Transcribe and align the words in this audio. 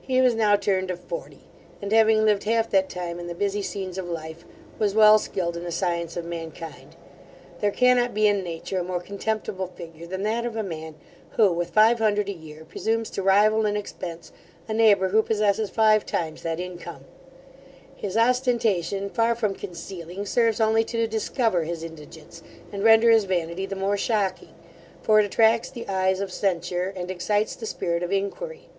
He 0.00 0.22
was 0.22 0.34
now 0.34 0.56
turned 0.56 0.90
of 0.90 0.98
forty, 0.98 1.40
and, 1.82 1.92
having 1.92 2.24
lived 2.24 2.44
half 2.44 2.70
that 2.70 2.88
time 2.88 3.18
in 3.20 3.26
the 3.26 3.34
busy 3.34 3.60
scenes 3.60 3.98
of 3.98 4.08
life, 4.08 4.42
was 4.78 4.94
well 4.94 5.18
skilled 5.18 5.58
in 5.58 5.64
the 5.64 5.70
science 5.70 6.16
of 6.16 6.24
mankind. 6.24 6.96
There 7.60 7.70
cannot 7.70 8.14
be 8.14 8.26
in 8.26 8.42
nature 8.42 8.78
a 8.78 8.82
more 8.82 9.02
contemptible 9.02 9.66
figure 9.66 10.06
than 10.06 10.22
that 10.22 10.46
of 10.46 10.56
a 10.56 10.62
man, 10.62 10.94
who, 11.32 11.52
with 11.52 11.68
five 11.68 11.98
hundred 11.98 12.30
a 12.30 12.32
year, 12.32 12.64
presumes 12.64 13.10
to 13.10 13.22
rival 13.22 13.66
in 13.66 13.76
expence 13.76 14.32
a 14.66 14.72
neighbour 14.72 15.08
who 15.08 15.20
possesses 15.22 15.68
five 15.68 16.06
times 16.06 16.40
that 16.44 16.60
income 16.60 17.04
His 17.94 18.16
ostentation, 18.16 19.10
far 19.10 19.34
from 19.34 19.54
concealing, 19.54 20.24
serves 20.24 20.62
only 20.62 20.84
to 20.84 21.06
discover 21.06 21.64
his 21.64 21.82
indigence, 21.84 22.42
and 22.72 22.82
render 22.82 23.10
his 23.10 23.24
vanity 23.24 23.66
the 23.66 23.76
more 23.76 23.98
shocking; 23.98 24.54
for 25.02 25.20
it 25.20 25.26
attracts 25.26 25.68
the 25.68 25.86
eyes 25.88 26.20
of 26.20 26.32
censure, 26.32 26.90
and 26.96 27.10
excites 27.10 27.54
the 27.54 27.66
spirit 27.66 28.02
of 28.02 28.10
inquiry. 28.10 28.70